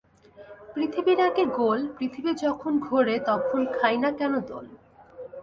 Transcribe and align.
পৃথিবী 0.73 1.13
নাকি 1.15 1.43
গোল 1.57 1.79
পৃথিবী 1.97 2.31
যখন 2.43 2.71
ঘোরে 2.79 3.15
তখন 3.25 3.59
খাই 3.73 3.95
না 3.97 4.09
কেন 4.11 4.33
দোল? 4.49 4.65